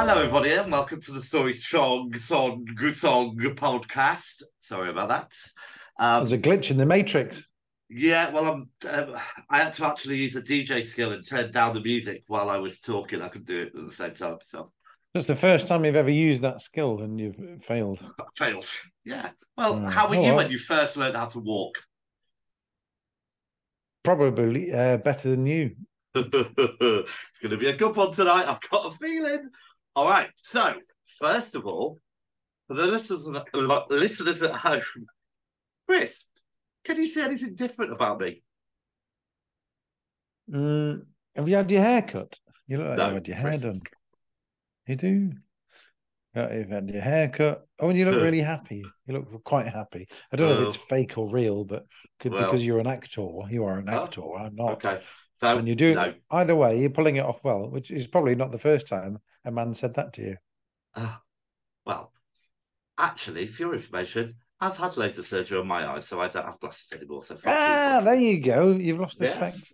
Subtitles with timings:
[0.00, 4.44] Hello, everybody, and welcome to the Story Strong Song Song podcast.
[4.60, 5.32] Sorry about that.
[5.98, 7.42] Um, There's a glitch in the matrix.
[7.90, 8.88] yeah, well, I'm.
[8.88, 9.16] Um,
[9.50, 12.58] I had to actually use a DJ skill and turn down the music while I
[12.58, 13.20] was talking.
[13.22, 14.70] I could do it at the same time, so
[15.14, 17.98] That's the first time you've ever used that skill and you've failed.
[18.20, 18.70] I failed.
[19.04, 19.30] Yeah.
[19.56, 19.86] Well, Hmm.
[19.86, 20.36] how were Oh, you well.
[20.36, 21.74] when you first learned how to walk?
[24.04, 25.74] Probably uh, better than you.
[26.14, 28.46] it's going to be a good one tonight.
[28.48, 29.50] I've got a feeling.
[29.98, 30.28] All right.
[30.36, 30.74] So,
[31.18, 31.98] first of all,
[32.68, 33.28] for the listeners,
[33.90, 34.80] listeners at home,
[35.88, 36.26] Chris,
[36.84, 38.44] can you see anything different about me?
[40.48, 41.02] Mm,
[41.34, 42.38] have you had your hair cut?
[42.68, 43.62] You look like No, you've had your hair Chris.
[43.62, 43.80] done.
[44.86, 45.32] You do.
[46.36, 47.66] You've had your hair cut.
[47.80, 48.24] Oh, and you look Uh.
[48.24, 48.84] really happy.
[49.06, 50.06] You look quite happy.
[50.30, 50.86] I don't know if it's Oh.
[50.88, 51.86] fake or real, but
[52.20, 52.44] could, Well.
[52.44, 53.26] because you're an actor.
[53.50, 54.32] You are an Oh, actor.
[54.36, 54.74] I'm not.
[54.74, 55.02] Okay.
[55.34, 56.14] So, And you're doing no.
[56.30, 56.80] either way.
[56.80, 59.18] You're pulling it off well, which is probably not the first time
[59.48, 60.36] a man said that to you.
[60.94, 61.16] Uh,
[61.84, 62.12] well,
[62.96, 66.60] actually, for your information, I've had laser surgery on my eyes, so I don't have
[66.60, 67.22] glasses anymore.
[67.22, 68.04] So, Ah, you.
[68.04, 68.72] there you go.
[68.72, 69.36] You've lost the Yes.
[69.56, 69.72] specs.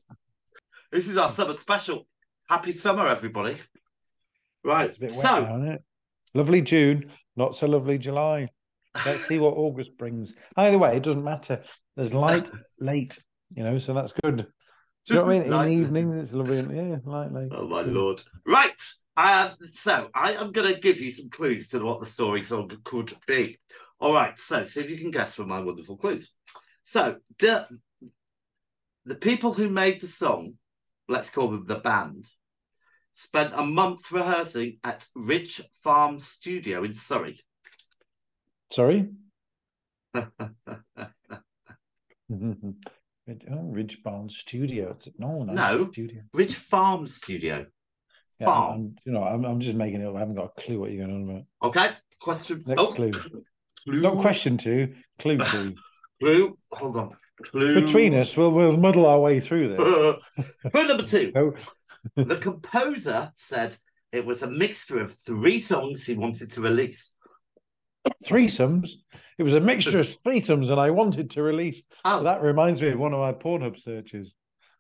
[0.93, 2.07] This is our summer special.
[2.49, 3.59] Happy summer, everybody.
[4.63, 4.89] Right.
[4.89, 5.77] It's a bit wet So, now?
[6.35, 8.49] Lovely June, not so lovely July.
[9.05, 10.35] Let's see what August brings.
[10.57, 11.63] Either way, it doesn't matter.
[11.97, 13.19] There's light late,
[13.55, 14.37] you know, so that's good.
[15.07, 15.43] Do you know what I mean?
[15.43, 16.59] In the evening, it's lovely.
[16.75, 17.53] Yeah, light late.
[17.55, 18.23] Oh my lord!
[18.47, 18.81] Right.
[19.17, 22.71] Uh, so I am going to give you some clues to what the story song
[22.85, 23.59] could be.
[24.01, 24.39] All right.
[24.39, 26.35] So see if you can guess from my wonderful clues.
[26.83, 27.67] So the
[29.07, 30.55] the people who made the song,
[31.09, 32.27] let's call them the band,
[33.13, 37.41] spent a month rehearsing at Ridge Farm Studio in Surrey.
[38.73, 39.09] Sorry?
[43.27, 44.97] Rid- Ridge Barn Studio.
[45.19, 45.93] No, no, No.
[45.93, 46.23] studio.
[46.35, 47.67] Ridge Farm Studio.
[48.45, 48.75] Yeah.
[48.75, 50.17] I'm, you know, I'm, I'm just making it up.
[50.17, 51.45] I haven't got a clue what you're going on about.
[51.63, 51.91] Okay.
[52.21, 52.65] Question.
[52.67, 53.11] Next oh, clue.
[53.13, 53.45] clue.
[53.87, 55.75] Not question two, clue two.
[56.21, 56.57] Clue.
[56.73, 57.17] Hold on.
[57.43, 57.81] Clue.
[57.81, 60.49] Between us, we'll, we'll muddle our way through this.
[60.73, 61.33] Clue number two.
[61.35, 61.53] Oh,
[62.25, 63.77] The composer said
[64.13, 67.13] it was a mixture of three songs he wanted to release.
[68.25, 68.91] threesomes.
[69.39, 71.83] It was a mixture of threesomes, and I wanted to release.
[72.05, 74.33] Oh, That reminds me of one of my Pornhub searches.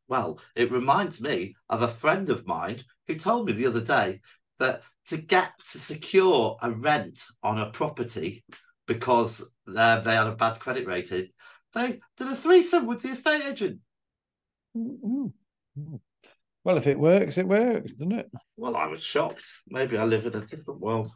[0.06, 4.20] well, it reminds me of a friend of mine who told me the other day
[4.58, 8.44] that to get to secure a rent on a property
[8.86, 11.28] because uh, they had a bad credit rating,
[11.74, 13.80] they did a threesome with the estate agent.
[14.76, 15.32] Ooh.
[16.64, 18.30] Well, if it works, it works, doesn't it?
[18.56, 19.46] Well, I was shocked.
[19.68, 21.10] Maybe I live in a different world.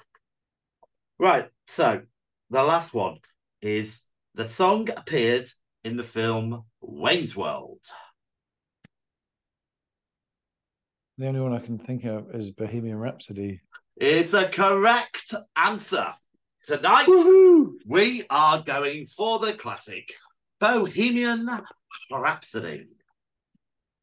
[1.19, 1.49] Right.
[1.67, 2.03] So
[2.51, 3.19] the last one
[3.63, 4.03] is
[4.35, 5.49] the song appeared
[5.85, 7.81] in the film Wayne's World.
[11.19, 13.61] The only one I can think of is Bohemian Rhapsody.
[13.97, 16.15] Is the correct answer.
[16.63, 17.73] Tonight, Woohoo!
[17.85, 20.13] we are going for the classic
[20.61, 21.49] Bohemian
[22.09, 22.87] Rhapsody.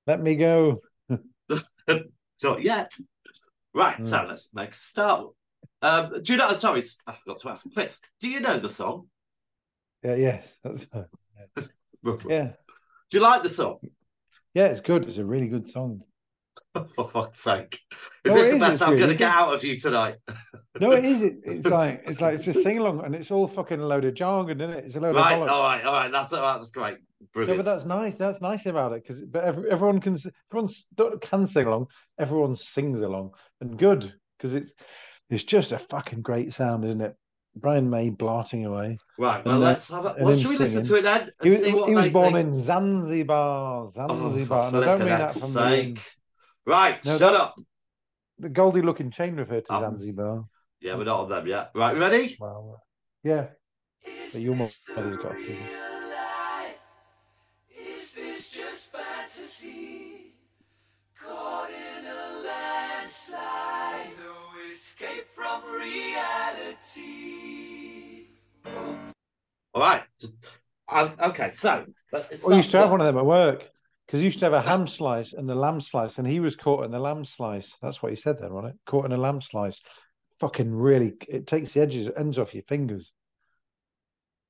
[0.05, 0.81] Let me go.
[2.43, 2.91] Not yet.
[3.73, 3.95] Right.
[3.95, 4.05] Hmm.
[4.05, 5.27] So let's make a start.
[5.81, 6.53] Um, do you know?
[6.55, 7.65] Sorry, I forgot to ask.
[7.73, 9.07] Chris, do you know the song?
[10.03, 10.85] Yeah, yes, that's
[12.03, 12.51] Do yeah,
[13.11, 13.79] you like the song?
[14.53, 14.65] yeah.
[14.65, 15.05] It's good.
[15.05, 16.01] It's a really good song.
[16.95, 17.79] For fuck's sake.
[18.23, 20.15] Is No, this the best I'm going to get out of you tonight?
[20.77, 21.21] No, it is.
[21.21, 24.03] It, it's like it's like it's a sing along, and it's all fucking a load
[24.03, 24.83] of jargon, isn't it?
[24.83, 25.51] It's a load right, of bollocks.
[25.51, 26.11] all right, all right.
[26.11, 26.57] That's all right.
[26.57, 26.97] That's great.
[27.33, 27.63] Brilliant.
[27.63, 28.15] but that's nice.
[28.15, 30.17] That's nice about it because but every, everyone can
[30.51, 30.69] everyone
[31.21, 31.87] can sing along.
[32.19, 33.31] Everyone sings along
[33.61, 34.73] and good because it's
[35.29, 37.15] it's just a fucking great sound, isn't it?
[37.55, 38.97] Brian May blarting away.
[39.17, 40.15] right, well, and, uh, let's have a.
[40.19, 41.31] Well, should we listen to it then?
[41.41, 42.47] He, was- see what he was born think?
[42.49, 44.71] in Zanzibar, Oh, Zanzibar.
[44.71, 45.99] for and I don't mean that from sake.
[46.65, 47.55] Right, No, shut that- up.
[48.39, 50.45] the Goldie Lookin Chain referred to Um, Zanzibar.
[50.81, 51.71] Yeah, we're not on them yet.
[51.75, 52.35] Right, ready?
[52.39, 52.81] Well,
[53.23, 53.47] yeah.
[54.31, 55.57] But your mother's got a few.
[57.69, 60.33] Is this just fantasy?
[61.21, 64.33] Caught in a landslide, no
[64.69, 65.63] escape from
[66.95, 67.15] reality.
[69.73, 70.03] All right.
[70.19, 70.33] Just-
[70.87, 71.85] um, okay, so.
[72.11, 73.69] Well, I used to have one of them at work
[74.05, 76.55] because he used to have a ham slice and the lamb slice, and he was
[76.55, 77.75] caught in the lamb slice.
[77.81, 78.79] That's what he said there, wasn't it?
[78.85, 79.81] Caught in a lamb slice.
[80.39, 83.11] Fucking really, it takes the edges, ends off your fingers.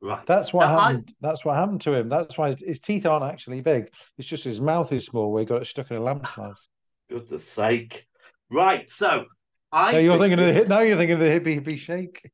[0.02, 0.26] Right.
[0.28, 1.14] That's what Now, I- happened.
[1.22, 2.10] That's what happened to him.
[2.10, 3.86] That's why his, his teeth aren't actually big.
[4.18, 6.68] It's just his mouth is small where he got it stuck in a lamb slice.
[7.10, 8.08] Goodness sake.
[8.52, 9.26] Right, so.
[9.72, 10.70] I now you're think thinking of the this- hit.
[10.70, 12.30] Now you're thinking of the hippie hippie shake.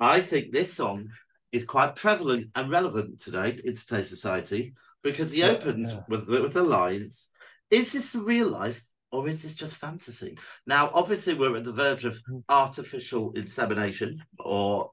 [0.00, 1.08] I think this song
[1.52, 6.00] is quite prevalent and relevant today in today's society because he opens yeah.
[6.08, 7.30] with with the lines:
[7.70, 10.38] "Is this the real life or is this just fantasy?
[10.66, 12.38] Now, obviously, we're at the verge of Hmm.
[12.48, 14.90] artificial insemination or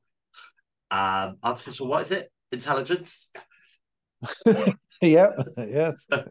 [0.91, 2.31] um, artificial, what is it?
[2.51, 3.31] Intelligence.
[5.01, 5.27] yeah,
[5.57, 5.91] yeah.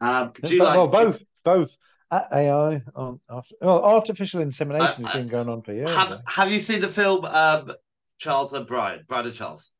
[0.00, 1.70] Um, do you well, like both, both.
[2.12, 5.90] AI, um, after, well, artificial insemination I- has been going on for years.
[5.90, 6.20] Have, though.
[6.24, 7.72] have you seen the film um,
[8.16, 9.04] Charles and Brian?
[9.08, 9.72] Brian and Charles,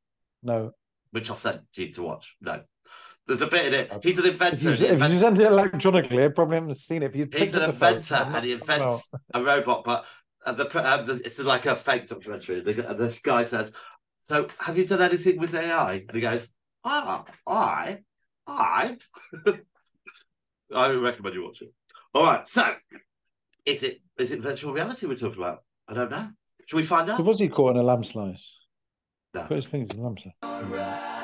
[0.42, 0.72] No,
[1.12, 2.34] which I'll send you to watch.
[2.40, 2.62] No.
[3.28, 3.92] There's a bit in it.
[4.02, 4.68] He's an if inventor.
[4.70, 7.10] you, if you invents- sent it electronically, I probably haven't seen it.
[7.10, 9.84] If you He's picked an up the phone, inventor and he I'm invents a robot,
[9.84, 10.06] but
[10.46, 12.60] uh, the, uh, the it's like a fake documentary.
[12.62, 13.72] The, this guy says,
[14.22, 16.48] "So, have you done anything with AI?" And he goes,
[16.84, 17.98] "Ah, I,
[18.46, 18.96] I."
[20.74, 21.72] I recommend you watch it.
[22.14, 22.74] All right, so
[23.66, 25.64] is it is it virtual reality we're talking about?
[25.86, 26.28] I don't know.
[26.66, 27.24] Should we find So out?
[27.24, 28.42] was he caught in a lamb slice?
[29.34, 29.42] No.
[29.44, 31.17] Put his fingers in a lamb slice.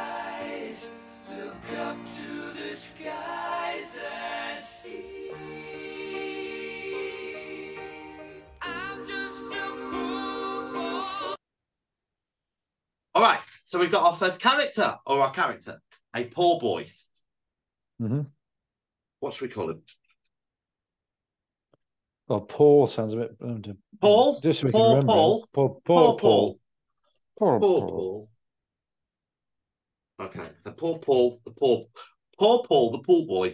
[13.15, 15.81] All right, so we've got our first character or our character,
[16.17, 16.89] a poor boy.
[18.01, 18.23] hmm
[19.21, 19.83] What should we call him?
[22.27, 23.37] Well, Paul sounds a bit.
[23.41, 23.63] um,
[24.01, 24.41] Paul?
[24.41, 25.07] Just so we can Paul.
[25.07, 25.49] Paul?
[25.53, 26.59] Paul, Paul, Paul.
[27.39, 27.81] Paul, Paul.
[27.81, 28.29] Paul.
[30.27, 31.87] Okay, so poor Paul, the poor,
[32.39, 33.51] poor Paul, the pool boy.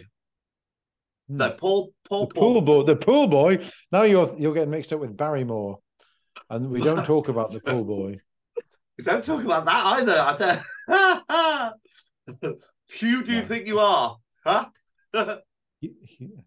[1.27, 1.37] Hmm.
[1.37, 3.63] No, Paul, The Paul, pool boy, the pool boy.
[3.91, 5.79] Now you're you're getting mixed up with Barrymore,
[6.49, 8.19] and we don't talk about the pool boy.
[9.01, 10.13] We don't talk about that either.
[10.87, 11.73] I
[12.37, 12.39] don't.
[12.99, 13.45] Who do you No.
[13.47, 14.17] think you are?
[14.45, 14.65] Huh?
[15.81, 16.43] Hugh, Hugh,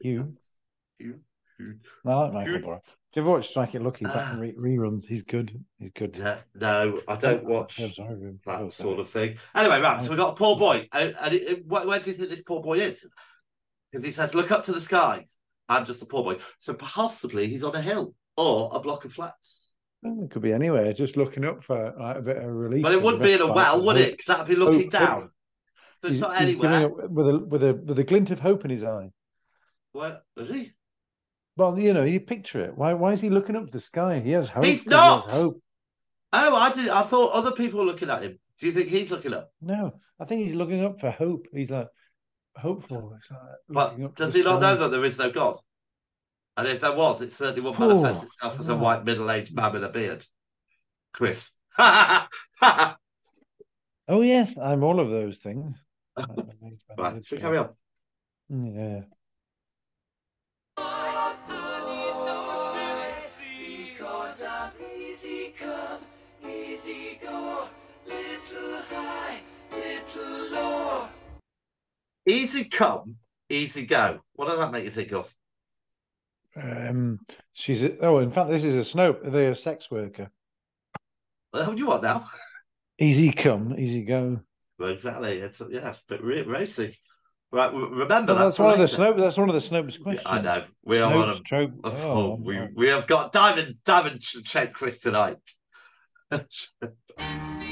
[0.00, 0.36] Hugh.
[0.98, 1.20] You-
[1.58, 2.60] you- I like Michael.
[2.60, 2.82] Borough.
[3.12, 4.36] Do you ever watch Strike It Lucky back Ah.
[4.38, 5.04] re- reruns?
[5.04, 5.62] He's good.
[5.78, 6.16] He's good.
[6.16, 8.70] Yeah, no, I don't watch I'm sorry, that sorry.
[8.70, 9.36] sort of thing.
[9.54, 10.88] Anyway, right, so we've got a poor boy.
[10.90, 13.06] And, and it, it- where, where do you think this poor boy is?
[13.90, 15.36] Because he says, look up to the skies.
[15.68, 16.38] I'm just a poor boy.
[16.58, 19.72] So possibly he's on a hill or a block of flats.
[20.02, 20.92] It could be anywhere.
[20.92, 22.82] Just looking up for like, a bit of relief.
[22.84, 24.12] Well, it would the be in a well, would it?
[24.12, 25.30] Because that'd be looking Hope- down.
[26.00, 26.88] So it's He's, not anywhere.
[26.88, 29.10] with a with a with a glint of hope in his eye.
[29.94, 30.72] Is he?
[31.56, 32.76] Well, you know, you picture it.
[32.76, 34.18] Why why is he looking up to the sky?
[34.18, 34.64] He has hope.
[34.64, 35.30] He's 'cause he not!
[35.30, 35.62] hope.
[36.32, 36.88] Oh, I did.
[36.88, 38.38] I thought other people were looking at him.
[38.58, 39.52] Do you think he's looking up?
[39.60, 41.46] No, I think he's looking up for hope.
[41.52, 41.88] He's like
[42.56, 43.14] hopeful.
[43.18, 43.40] It's like
[43.98, 45.58] But does he not know that there is no God?
[46.56, 49.72] And if there was, it certainly would Oh, manifest itself as a white middle-aged man
[49.72, 50.24] with a beard.
[51.12, 51.54] Chris.
[54.08, 55.76] Oh yes, I'm all of those things.
[56.98, 57.70] right, should carry on?
[58.50, 59.02] Yeah.
[65.08, 66.00] Easy come,
[66.48, 67.68] easy go,
[68.06, 69.40] little high,
[69.70, 71.08] little low.
[72.26, 73.16] Easy come,
[73.48, 74.20] easy go.
[74.34, 75.32] What does that make you think of?
[76.54, 77.20] Um,
[77.52, 79.16] she's a, oh, in fact, this is a snow.
[79.24, 80.30] They're a sex worker.
[81.50, 82.26] What do you want now?
[82.98, 84.40] Easy come, easy go.
[84.78, 85.38] Well, exactly.
[85.38, 86.98] It's yeah, it's a bit ra- racy.
[87.50, 88.44] Right, remember Well, that.
[88.46, 89.14] that's for one of the later.
[89.14, 89.20] Snopes.
[89.20, 90.26] That's one of the Snopes Yeah, questions.
[90.26, 90.64] I know.
[90.84, 91.72] We are on a trope.
[91.84, 95.36] Oh, Oh, we, we have got diamond diamond check Chris tonight.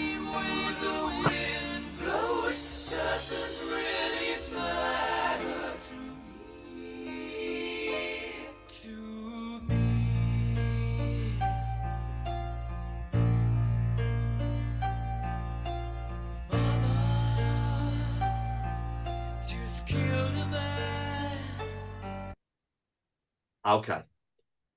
[23.66, 24.02] okay.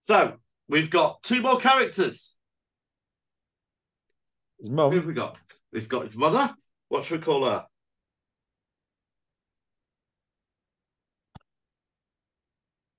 [0.01, 0.33] So
[0.67, 2.35] we've got two more characters.
[4.59, 5.37] His Who have we got?
[5.71, 6.53] We've got his mother.
[6.89, 7.65] What should we call her?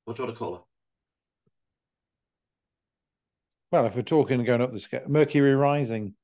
[0.05, 0.61] What do you want to call her?
[3.73, 6.15] Well, if we're talking going up the scale, Mercury Rising.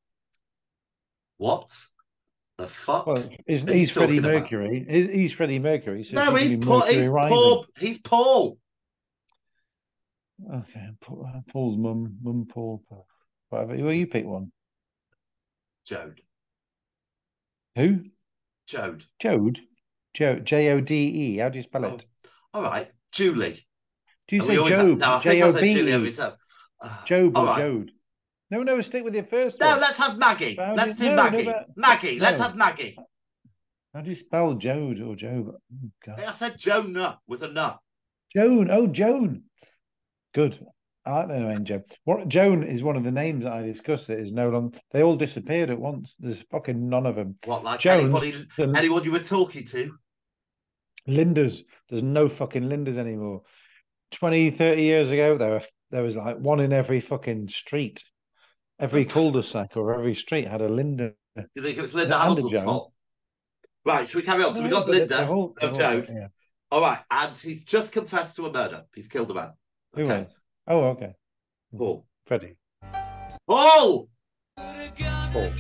[1.39, 1.71] What
[2.61, 3.07] the fuck?
[3.07, 4.21] Well, he's, he's Freddie?
[4.21, 4.87] Mercury.
[4.89, 6.05] He's, he's Freddie Mercury.
[6.05, 6.81] So no, he's Paul.
[6.81, 7.67] Mercury He's Paul.
[7.79, 8.59] He's Paul.
[10.55, 12.83] Okay, Paul, uh, Paul's mum, mum Paul,
[13.51, 13.77] whatever.
[13.77, 14.53] Well, you pick one.
[15.89, 16.21] Jode.
[17.77, 18.05] Who?
[18.69, 19.05] Jode.
[19.23, 19.59] Jode.
[20.15, 21.39] Jo J O D E.
[21.39, 22.05] How do you spell Oh, it?
[22.55, 22.91] all right.
[23.13, 23.67] Julie.
[24.29, 24.99] Do you say Job?
[24.99, 26.33] no, I think I said Julie every time.
[26.83, 27.63] Ah, Job or right.
[27.63, 27.91] Jode?
[28.51, 28.81] No, no.
[28.81, 29.81] Stick with your first No, one.
[29.81, 30.57] let's have Maggie.
[30.57, 31.45] How Let's do no, no, Maggie.
[31.45, 32.21] but- Maggie.
[32.21, 32.99] Let's have Maggie.
[33.95, 35.49] How do you spell Jode or Job?
[35.49, 36.21] Oh, God.
[36.21, 37.75] I said Jonah with a N.
[38.35, 38.71] Joan.
[38.71, 39.43] Oh, Joan.
[40.35, 40.65] Good.
[41.05, 41.85] I like the name Joan.
[42.05, 44.07] What Joan is one of the names that I discussed.
[44.09, 44.79] That is no longer.
[44.93, 46.15] They all disappeared at once.
[46.21, 47.37] There's fucking none of them.
[47.47, 48.01] What, like Joan.
[48.05, 49.93] anybody, The- anyone you were talking to?
[51.07, 51.63] Linda's.
[51.89, 53.43] There's no fucking Linda's anymore.
[54.13, 58.05] 20, 30 years ago, there were, there was like one in every fucking street.
[58.81, 61.13] Every cul-de-sac or every street had a Linda.
[61.55, 62.93] You think it was Linda Hamilton's fault?
[63.85, 64.55] Right, should we carry on?
[64.55, 65.07] So we No, got Linda.
[65.07, 66.07] they're no they're all- Joan.
[66.11, 66.29] yeah.
[66.73, 68.85] All right, and he's just confessed to a murder.
[68.95, 69.53] He's killed a man.
[69.95, 70.27] Who was?
[70.67, 71.13] Oh, okay.
[71.77, 72.07] Paul.
[72.27, 72.57] Freddie.
[73.47, 74.09] Paul!
[74.57, 75.53] Put a gun Paul.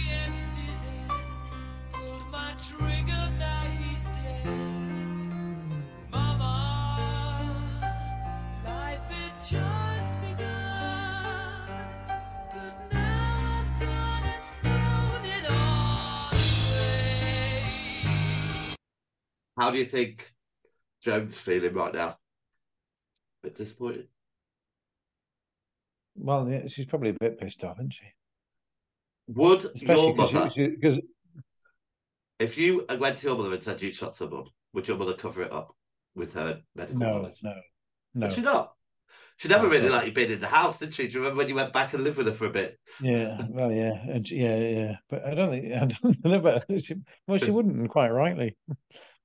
[19.60, 20.32] How do you think
[21.02, 22.08] Joan's feeling right now?
[22.08, 22.16] A
[23.42, 24.08] bit disappointed.
[26.16, 28.06] Well, yeah, she's probably a bit pissed off, isn't she?
[29.26, 30.98] Would Especially your mother, because
[32.38, 35.42] if you went to your mother and said you shot someone, would your mother cover
[35.42, 35.76] it up
[36.14, 37.40] with her medical no, knowledge?
[37.42, 37.52] no,
[38.14, 38.26] no.
[38.28, 38.72] Would she not?
[39.36, 41.06] She never really let you been in the house, did she?
[41.06, 42.78] Do you remember when you went back and lived with her for a bit?
[43.02, 44.96] Yeah, well, yeah, yeah, yeah.
[45.10, 46.40] But I don't think I don't know.
[46.40, 46.94] But she,
[47.26, 48.56] well, she wouldn't, and quite rightly.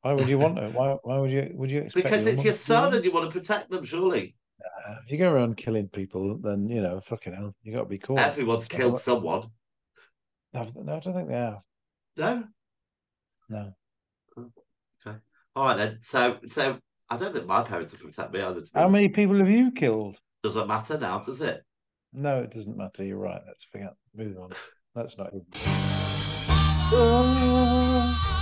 [0.06, 0.70] Why would you want her?
[0.70, 0.98] Why?
[1.02, 1.50] Why would you?
[1.56, 2.04] Would you expect?
[2.06, 4.36] Because it's your son and you want to protect them, surely.
[4.64, 7.90] Uh, if you go around killing people, then you know, fucking hell, you got to
[7.90, 8.20] be cool.
[8.20, 9.50] Everyone's killed someone.
[10.54, 11.58] No, no, I don't think they have.
[12.18, 12.44] No?
[13.50, 13.74] No.
[14.38, 15.18] Okay.
[15.56, 15.98] All right then.
[16.04, 16.78] So so
[17.10, 18.62] I don't think my parents have protect me either.
[18.76, 20.18] How many people have you killed?
[20.44, 21.64] Doesn't matter now, does it?
[22.14, 23.04] No, it doesn't matter.
[23.04, 23.42] You're right.
[23.48, 23.96] Let's forget.
[24.16, 24.52] Move on.
[24.94, 25.32] That's not.
[25.34, 25.46] even-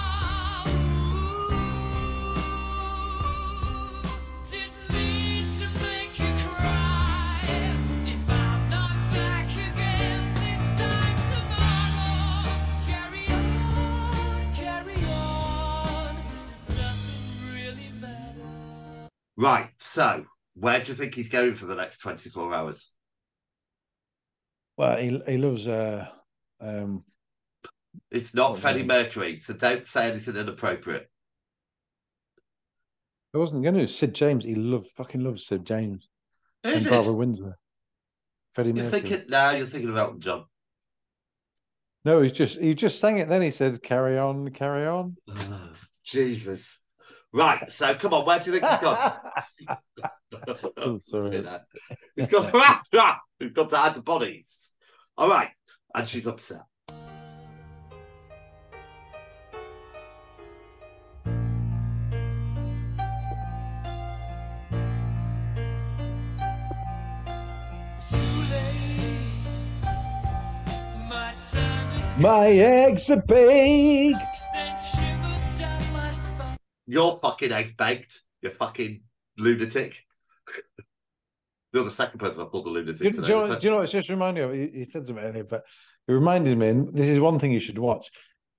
[19.38, 19.70] Right.
[19.80, 20.25] So
[20.56, 22.92] where do you think he's going for the next 24 hours?
[24.78, 25.68] Well, he he loves.
[25.68, 26.08] Uh,
[26.60, 27.04] um,
[28.12, 28.84] It's not Freddie.
[28.84, 31.10] Mercury, so don't say anything inappropriate.
[33.36, 33.88] I wasn't going to.
[33.88, 34.44] Sid James.
[34.46, 36.08] He loved fucking loves Sid James
[36.63, 36.90] Is and it?
[36.90, 37.58] Barbara Windsor.
[38.54, 39.02] Freddie You're Mercury.
[39.02, 40.46] thinking now you're thinking of Elton John.
[42.06, 43.30] No, he's just he just sang it.
[43.30, 45.70] Then he said, "Carry on, carry on." Oh,
[46.04, 46.80] Jesus.
[47.34, 49.13] Right, so come on, where do you think he's gone?
[50.78, 51.46] Oh, sorry.
[52.16, 52.52] He's got
[53.40, 54.74] he's got to add the bodies.
[55.16, 55.50] All right,
[55.96, 56.63] and she's upset.
[71.08, 71.34] My
[72.20, 74.33] My eggs are baked.
[76.88, 78.22] Your fucking eggs baked.
[78.42, 79.02] You fucking
[79.38, 80.04] lunatic.
[81.74, 83.70] You're the second person I've called a lunatic Do, you- do you know, do you
[83.72, 84.92] know what it's just reminded me of?
[84.92, 85.63] Said something earlier, but
[86.08, 88.10] it reminded me, and this is one thing you should watch.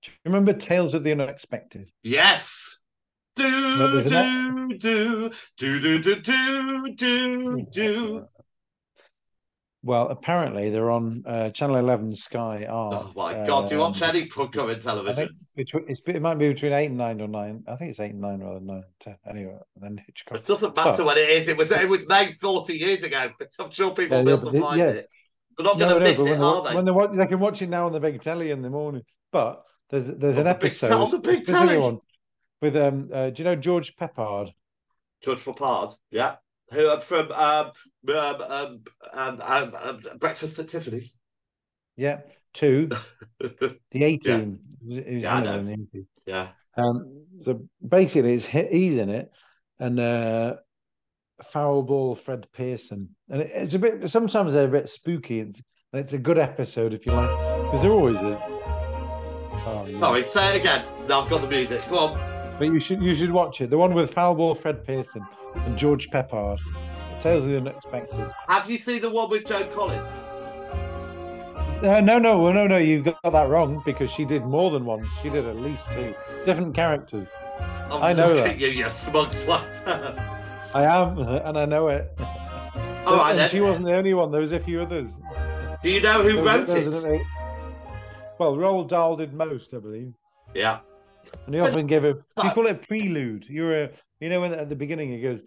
[0.02, 1.90] Do you remember Tales of the Unexpected?
[2.02, 2.80] Yes.
[3.36, 3.48] Do
[4.08, 8.26] do do do do do do do do.
[9.86, 13.04] Well, apparently they're on uh, Channel 11 Sky Art.
[13.06, 13.68] Oh my god!
[13.68, 15.28] Do you watch any think television?
[15.54, 17.64] between, it might be between eight and nine or nine.
[17.68, 19.16] I think it's eight and nine rather than nine ten.
[19.28, 20.38] Anyway, then Hitchcock.
[20.38, 21.48] It doesn't matter But- when it is.
[21.48, 23.30] It was it was made forty years ago.
[23.58, 24.86] I'm sure people Yeah, will be able to find yeah.
[24.86, 25.08] it.
[25.58, 26.76] They're not No, going to no, miss it, when, are they, they?
[26.76, 29.02] when watch, they can watch it now on the big telly in the morning.
[29.32, 31.76] But there's there's On an the episode, on the big telly?
[31.76, 31.98] one
[32.62, 33.10] with um.
[33.12, 34.48] Uh, do you know George Peppard?
[35.22, 36.36] George Peppard, yeah,
[36.70, 37.72] who are from um,
[38.08, 38.80] um, um,
[39.12, 41.16] um, um, um, Breakfast at Tiffany's.
[41.96, 42.20] Yeah,
[42.52, 42.90] two
[43.38, 44.58] the eighteen.
[44.82, 45.76] It was, it was Yeah, I
[46.26, 49.30] yeah, Um, so basically, it's he's in it,
[49.78, 50.54] and uh,
[51.42, 54.08] foul ball Fred Pearson, and it's a bit.
[54.08, 57.30] Sometimes they're a bit spooky, and it's a good episode if you like,
[57.64, 58.40] because they're always a.
[59.66, 60.00] Oh, yeah.
[60.00, 60.84] sorry, say it again.
[61.08, 61.88] No, I've got the music.
[61.88, 62.58] Go on.
[62.58, 63.70] But you should you should watch it.
[63.70, 66.58] The one with foul ball Fred Pearson and George Peppard.
[67.20, 68.30] Tales of the Unexpected.
[68.48, 70.10] Have you seen the one with Joan Collins?
[71.82, 72.76] Uh, no, no, no, no.
[72.76, 75.08] You got that wrong because she did more than one.
[75.22, 77.26] She did at least two different characters.
[77.90, 78.50] Oh, I know that.
[78.50, 79.62] at you, you smug twat.
[80.74, 82.10] I am, and I know it.
[83.06, 83.50] All right and then.
[83.50, 84.30] she wasn't the only one.
[84.32, 85.10] There was a few others.
[85.82, 87.22] Do you know who was- wrote it?
[88.38, 90.14] well, Roald Dahl did most, I believe,
[90.54, 90.80] Yeah.
[91.46, 92.16] and he often gave a.
[92.42, 93.46] You call it a prelude.
[93.48, 93.90] You're a,
[94.24, 95.40] you know, when at the beginning he goes,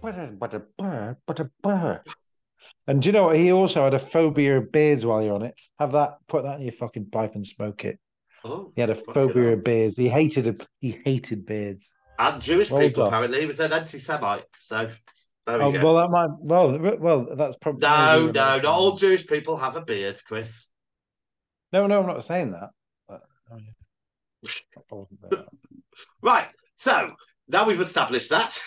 [0.00, 2.02] but a but a burr, but uh, a burr.
[2.86, 3.36] And do you know what?
[3.36, 5.54] He also had a phobia of beards while you're on it.
[5.78, 7.98] Have that, put that in your fucking pipe and smoke it.
[8.42, 9.96] Oh, He had a phobia of beards.
[9.96, 10.66] He hated.
[10.80, 11.90] He hated beards.
[12.18, 13.08] And Jewish Well people, done.
[13.12, 13.40] apparently.
[13.40, 14.44] He was an anti Semite.
[14.60, 14.88] So
[15.46, 15.84] there we Oh, go.
[15.84, 16.30] well, that might.
[16.40, 17.80] Well, well, that's probably.
[17.86, 20.68] no, no, not all Jewish people have a beard, Chris.
[21.70, 22.70] No, no, I'm not saying that.
[23.06, 23.20] But,
[23.52, 24.50] oh, yeah.
[24.90, 25.44] I wasn't there.
[26.22, 26.48] Right.
[26.76, 27.14] So
[27.48, 28.60] now we've established that,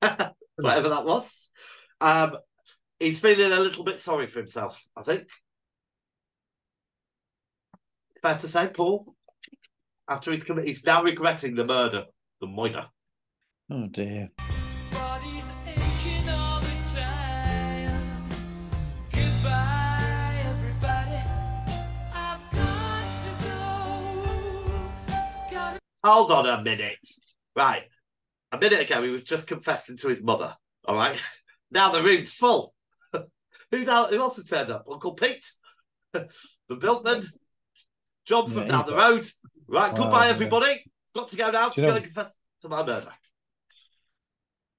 [0.56, 1.50] whatever that was.
[2.00, 2.36] Um,
[2.98, 5.28] he's feeling a little bit sorry for himself, I think.
[8.20, 9.14] Fair to say, Paul.
[10.08, 12.04] After he's committed, he's now regretting the murder,
[12.40, 12.86] the murder.
[13.70, 14.28] Oh dear.
[14.92, 18.28] Body's aching all the time.
[19.10, 21.22] Goodbye, everybody.
[22.14, 23.60] I've got to go.
[25.50, 26.98] Gotta Hold on a minute.
[27.56, 27.84] Right.
[28.54, 30.54] A minute ago, he was just confessing to his mother.
[30.86, 31.20] All right.
[31.70, 32.72] Now the room's full.
[33.72, 34.10] Who's out?
[34.10, 34.84] Who else has turned up?
[34.88, 35.44] Uncle Pete,
[36.12, 36.28] the
[36.68, 37.26] milkman,
[38.26, 39.26] John from Yeah, down the road.
[39.66, 39.90] Right.
[39.92, 40.30] Oh, goodbye, yeah.
[40.30, 40.84] everybody.
[41.16, 43.10] Got to go now to Do you go and confess to my murder.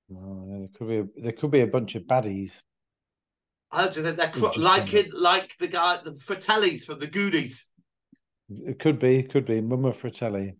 [0.09, 0.97] Oh, there could be.
[0.99, 2.53] A, there could be a bunch of baddies.
[3.71, 7.65] I you think they're cr- like it, like the guy, the Fratellis from the Goonies.
[8.49, 9.17] It could be.
[9.17, 9.59] it Could be.
[9.59, 10.55] Mumma Fratelli.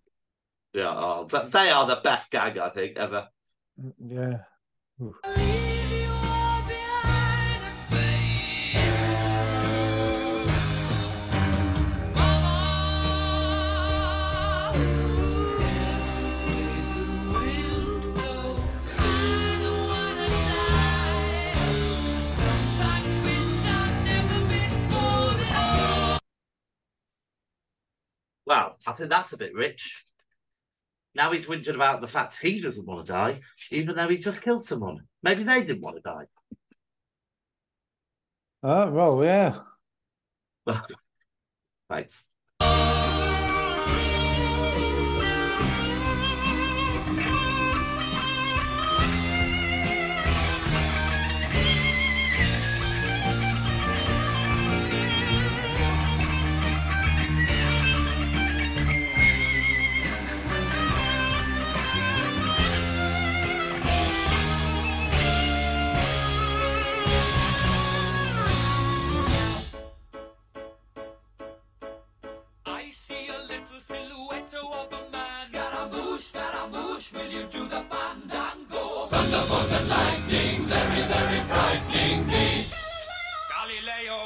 [0.76, 3.30] Yeah, oh, th- they are the best gag I think ever.
[3.98, 4.40] Yeah.
[5.00, 8.76] leave you all behind and fade.
[13.86, 15.60] Mama, ooh,
[16.50, 18.58] is the wind blow?
[18.98, 19.02] I
[19.64, 21.56] don't wanna die.
[22.42, 26.20] Sometimes wish I'd never been born at all.
[28.46, 30.06] Well, I think that's a bit rich.
[31.16, 33.40] Now he's whinging about the fact he doesn't want to die,
[33.72, 35.08] even though he's just killed someone.
[35.24, 36.26] Maybe they didn't want to die.
[38.62, 39.60] Oh well, yeah.
[41.90, 42.26] Thanks.
[73.76, 75.46] Little silhouette of a man.
[75.46, 79.02] Scaramouche, Scaramouche, will you do the fandango?
[79.04, 82.66] Thunderbolt and lightning, very, very frightening me.
[83.52, 84.18] Galileo,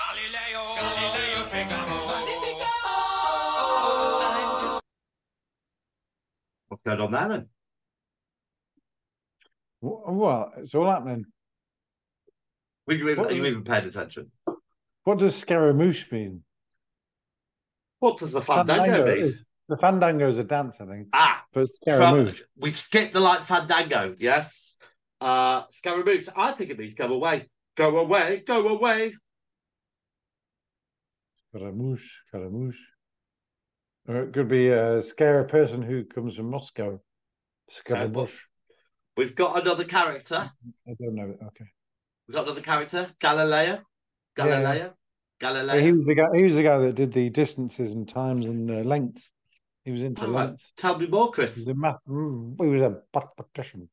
[0.00, 2.06] Galileo, Galileo Figaro.
[2.06, 2.72] Magnifico!
[4.22, 4.80] I'm just
[6.68, 7.48] What's going on there then?
[9.82, 11.24] Wh- It's all happening.
[12.86, 14.30] Were you even, What are you even paying attention?
[15.04, 16.42] What does Scaramouche mean?
[18.04, 19.24] What does the fandango mean?
[19.24, 21.08] is- The fandango is a dance, I think.
[21.14, 22.42] Ah, But from, Scaramouche.
[22.58, 24.76] we skipped the light fandango, yes.
[25.22, 27.48] Uh, Scaramouche, I think it means go away.
[27.74, 29.14] Go away, go away.
[31.48, 32.10] Scaramouche.
[32.28, 32.76] Scaramouche.
[34.06, 37.00] Or it could be a scare a person who comes from Moscow.
[37.70, 38.38] Scaramouche.
[39.16, 40.50] We've got another character.
[40.86, 41.34] I don't know.
[41.48, 41.70] Okay.
[42.28, 43.80] We've got another character, Galileo.
[44.36, 44.92] Galileo.
[45.44, 45.80] Galileo.
[45.82, 46.28] he was the guy.
[46.34, 49.28] He was the guy that did the distances and times and uh, length.
[49.84, 50.46] He was into right.
[50.48, 50.62] length.
[50.76, 51.56] Tell me more, He Chris.
[51.58, 51.98] was a math.
[52.08, 53.88] mm, He was a mathematician.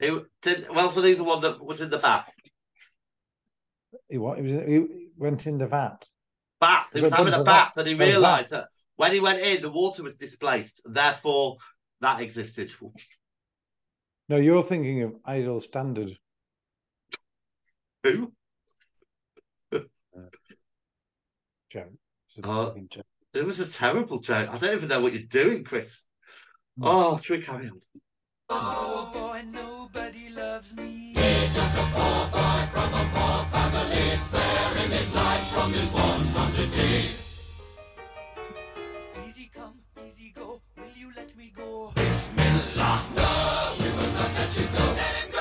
[0.00, 0.10] He
[0.42, 0.90] did well.
[0.90, 2.30] So he's the one that was in the bath.
[4.08, 4.38] He what?
[4.38, 4.52] He was.
[4.66, 6.08] He went in the vat.
[6.60, 6.88] Bath.
[6.92, 7.80] He He was having a bath, that.
[7.82, 10.82] and he realised that when he went in, the water was displaced.
[10.84, 11.56] Therefore,
[12.00, 12.72] that existed.
[14.28, 16.16] No, you're thinking of Idle Standard.
[18.02, 18.32] Who?
[21.70, 21.90] Joe.
[22.28, 22.74] It's a Oh.
[22.90, 23.06] joke.
[23.34, 24.48] It was a terrible joke.
[24.48, 26.02] I don't even know what you're doing, Chris.
[26.78, 26.84] Hmm.
[26.86, 27.80] Oh, should we carry on?
[28.48, 31.12] Oh boy, nobody loves me.
[31.14, 37.10] He's just a poor boy from a poor family, sparing his life from this monstrosity.
[39.26, 40.62] Easy come, easy go.
[40.78, 41.92] Will you let me go?
[41.94, 43.02] Bismillah.
[43.14, 44.84] No, we will not let you go.
[44.84, 45.37] Let him go.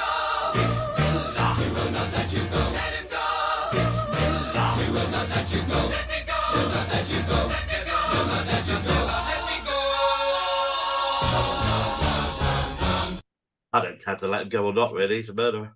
[14.20, 15.18] To let him go or not, really.
[15.18, 15.76] He's a murderer.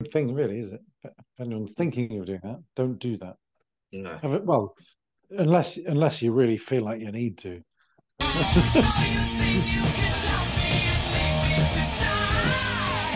[0.00, 0.80] Good thing, really, is it?
[1.04, 3.36] If anyone's thinking of doing that, don't do that.
[3.92, 4.18] No.
[4.42, 4.74] Well,
[5.30, 7.62] unless unless you really feel like you need to.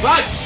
[0.00, 0.37] Right!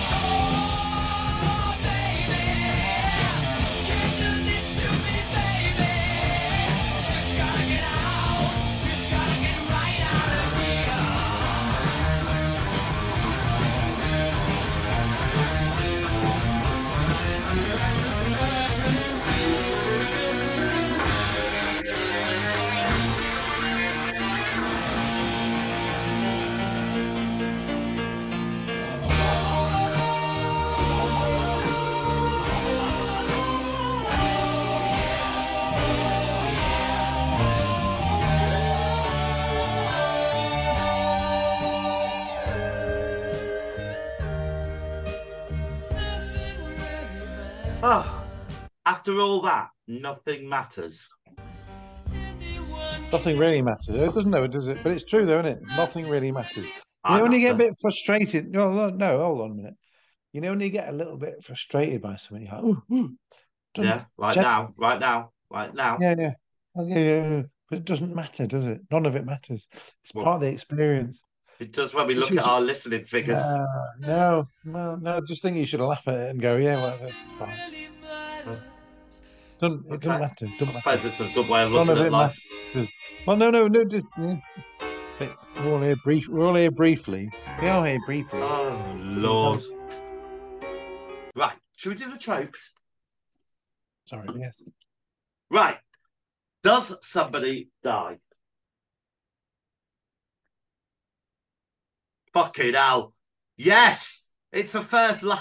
[49.02, 51.08] After all that, nothing matters.
[53.10, 53.88] Nothing really matters.
[53.88, 54.78] It doesn't know, does it?
[54.80, 55.62] But it's true, though, isn't it?
[55.76, 56.66] Nothing really matters.
[57.08, 58.52] You know when you get a bit frustrated.
[58.52, 59.74] No, no, no, hold on a minute.
[60.32, 63.16] You know when you get a little bit frustrated by something, you're like, ooh, ooh.
[63.76, 65.98] Yeah, right now, right now, right now.
[66.00, 66.30] yeah, yeah,
[66.76, 67.42] yeah, yeah, yeah.
[67.68, 68.82] But it doesn't matter, does it?
[68.92, 69.66] None of it matters.
[70.04, 71.18] It's Well, part of the experience.
[71.58, 73.42] It does when we look at our listening figures.
[73.42, 73.66] Uh,
[73.98, 75.20] no, no, no.
[75.26, 77.10] Just think you should laugh at it and go, yeah, well,
[79.62, 79.83] that's fine.
[79.85, 80.46] Doesn't, it doesn't matter.
[80.46, 81.09] I Doesn't suppose matter.
[81.09, 82.38] it's a good way of looking at life.
[82.75, 82.88] matters.
[83.27, 83.85] Well, no, no, no.
[83.85, 84.37] Just yeah.
[85.57, 86.29] We're all here brief.
[86.29, 87.31] We're all here briefly.
[87.61, 88.40] We are here briefly.
[88.40, 89.62] Oh, Lord.
[91.37, 92.72] Right, should we do the tropes?
[94.07, 94.27] Sorry.
[94.37, 94.55] Yes.
[95.51, 95.77] Right.
[96.62, 98.18] Does somebody die?
[102.33, 103.14] Fucking hell.
[103.57, 104.31] Yes!
[104.53, 105.38] It's the first line.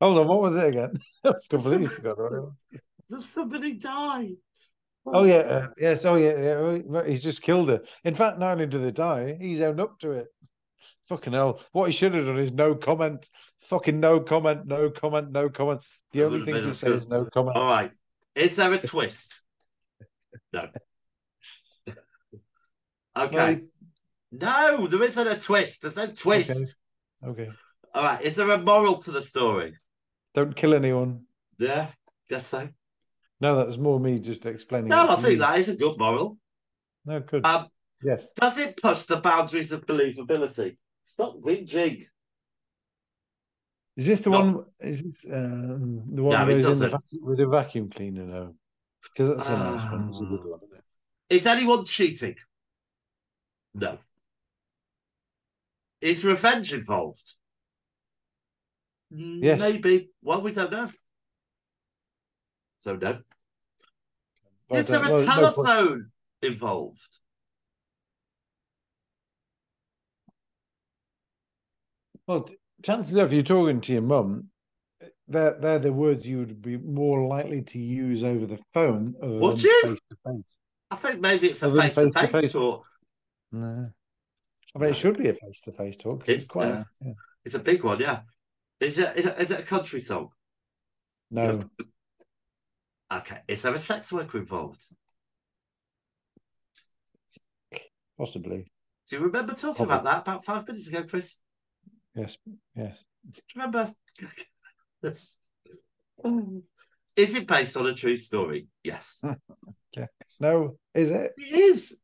[0.00, 0.28] Hold on.
[0.28, 0.98] What was it again?
[1.50, 2.50] Completely forgot what.
[3.08, 4.30] Does somebody die?
[5.06, 5.34] Oh yeah.
[5.36, 6.04] Uh, yes.
[6.04, 6.30] Oh yeah.
[6.38, 6.78] Yeah.
[6.94, 7.80] oh, He's just killed her.
[8.04, 10.26] In fact, not only did they die, he's owned up to it.
[11.08, 11.60] Fucking hell.
[11.72, 13.28] What he should have done is no comment.
[13.68, 14.66] Fucking no comment.
[14.66, 15.30] No comment.
[15.32, 15.80] No comment.
[16.12, 17.56] The That only thing been to a say good- is no comment.
[17.56, 17.90] All right.
[18.34, 19.40] Is there a twist?
[20.52, 20.68] No.
[23.16, 23.60] Okay.
[24.32, 25.82] Well, No, there isn't a twist.
[25.82, 26.74] There's no twist.
[27.24, 27.48] okay.
[27.94, 28.20] All right.
[28.22, 29.76] Is there a moral to the story?
[30.34, 31.22] Don't kill anyone.
[31.58, 31.88] Yeah,
[32.28, 32.68] guess so.
[33.40, 34.88] No, that was more me just explaining.
[34.88, 35.38] No, I think you.
[35.38, 36.38] that is a good moral.
[37.04, 37.44] No, good.
[37.46, 37.68] Um,
[38.02, 38.28] yes.
[38.34, 40.76] does it push the boundaries of believability?
[41.04, 42.06] Stop whinging.
[43.96, 44.40] Is this the No.
[44.40, 44.64] one?
[44.80, 46.90] Is this um, the one No, it the doesn't.
[46.90, 48.24] vacuum, with a vacuum cleaner?
[48.24, 48.54] No,
[49.02, 50.08] because that's a nice one.
[50.08, 50.48] It's a good Ah.
[50.48, 50.60] one.
[51.30, 52.34] Is anyone cheating?
[53.74, 53.98] No.
[56.00, 57.36] Is revenge involved?
[59.16, 59.60] Yes.
[59.60, 60.10] Maybe.
[60.22, 60.90] Well, we don't know.
[62.78, 63.18] So no.
[64.68, 66.10] But, Is there a well, no, telephone
[66.42, 67.18] involved?
[72.26, 72.48] Well,
[72.82, 74.48] chances are, if you're talking to your mum,
[75.28, 79.62] they're they're the words you would be more likely to use over the phone Would
[79.62, 79.80] you?
[79.82, 80.44] face to face.
[80.90, 82.52] I think maybe it's a face to face face-to-face.
[82.52, 82.84] talk.
[83.52, 83.90] No,
[84.74, 86.24] I mean it should be a face to face talk.
[86.26, 86.68] It's, It's quite.
[86.68, 87.12] uh, yeah.
[87.44, 88.20] It's a big one, yeah.
[88.80, 90.28] Is it, is it a country song?
[91.30, 91.64] No,
[93.12, 93.38] Okay.
[93.48, 94.82] Is there a sex worker involved?
[98.18, 98.70] possibly.
[99.08, 99.94] Do you remember talking Probably.
[99.94, 101.36] about that about five minutes ago, Chris?
[102.14, 102.36] Yes,
[102.76, 102.96] yes.
[103.30, 103.92] Do you remember?
[107.16, 108.68] is it based on a true story?
[108.82, 109.20] Yes.
[109.96, 110.08] Okay.
[110.40, 111.34] No, is it?
[111.38, 111.96] It is.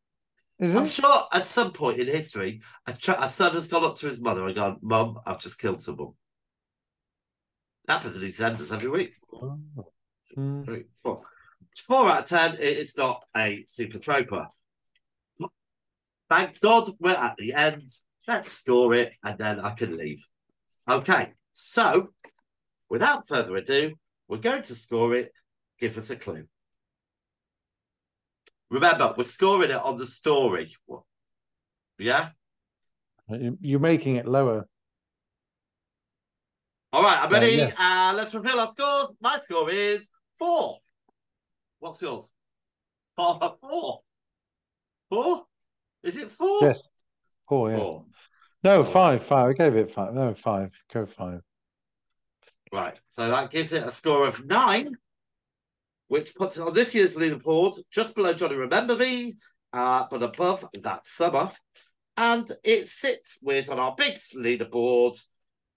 [0.61, 3.99] Is I'm sure at some point in history, a, ch- a son has gone up
[3.99, 6.13] to his mother and gone, Mum, I've just killed someone.
[7.89, 9.15] Happens in EastEnders every week.
[9.33, 9.59] Oh.
[10.35, 11.23] Three, four.
[11.77, 14.47] Four out of ten, it's not a super troper.
[16.29, 17.91] Thank God we're at the end.
[18.29, 20.25] Let's score it and then I can leave.
[20.89, 22.11] Okay, so
[22.89, 23.95] without further ado,
[24.29, 25.33] we're going to score it.
[25.81, 26.45] Give us a clue.
[28.71, 30.77] Remember, we're scoring it on the story.
[31.99, 32.29] Yeah?
[33.29, 34.69] You're making it lower.
[36.93, 37.53] All right, I'm ready.
[37.53, 37.73] yeah.
[37.79, 39.15] Uh, let's reveal our scores.
[39.21, 40.79] My score is four.
[41.79, 42.33] What's yours?
[43.17, 43.57] Four.
[43.61, 44.01] Four.
[45.09, 45.47] Four?
[46.03, 46.59] Is it four?
[46.63, 46.89] Yes.
[47.49, 47.77] Oh yeah.
[47.77, 48.05] Four.
[48.65, 49.51] No, five, five.
[49.51, 50.15] I gave it five.
[50.15, 50.71] No, five.
[50.93, 51.41] Go five.
[52.73, 53.01] Right.
[53.07, 54.97] So that gives it a score of nine,
[56.09, 59.37] which puts it on this year's leaderboard just below Johnny Remember Me,
[59.73, 61.53] uh, but above that summer.
[62.17, 65.19] And it sits with on our big leaderboard.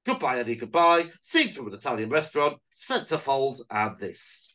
[0.06, 0.56] Goodbye, Eddie.
[0.56, 1.10] Goodbye.
[1.22, 4.50] Scenes from an Italian restaurant, Centerfold, and this.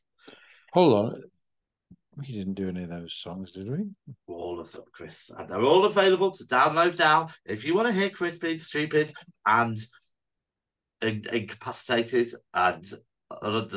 [0.72, 1.22] Hold on.
[2.16, 3.84] We didn't do any of those songs, did we?
[4.26, 5.30] All of them, Chris.
[5.36, 7.28] And they're all available to download now.
[7.44, 9.12] If you want to hear Chris being stupid
[9.46, 9.78] and
[11.00, 12.84] in- incapacitated and
[13.40, 13.68] un-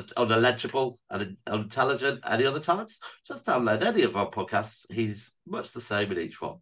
[1.12, 4.92] and unintelligent any other times, just download any of our podcasts.
[4.92, 6.58] He's much the same in each one.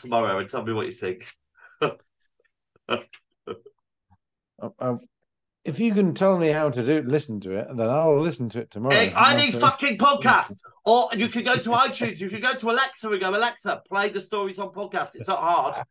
[0.00, 1.26] Tomorrow and tell me what you think.
[1.80, 1.96] I-
[2.88, 2.98] I-
[4.62, 4.98] um, um,
[5.64, 8.48] if you can tell me how to do listen to it, and then I'll listen
[8.50, 8.94] to it tomorrow.
[8.94, 10.60] Hey, I need I'll- fucking podcasts.
[10.86, 14.08] Or you can go to iTunes, you can go to Alexa and go, Alexa, play
[14.08, 15.14] the stories on podcast.
[15.14, 15.84] It's not hard.